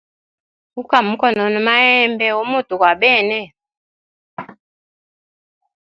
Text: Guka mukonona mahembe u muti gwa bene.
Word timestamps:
Guka 0.75 0.97
mukonona 1.07 1.59
mahembe 1.67 2.25
u 2.41 2.43
muti 2.49 2.73
gwa 2.79 2.91
bene. 3.01 3.41